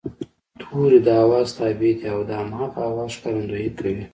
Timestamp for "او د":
2.11-2.31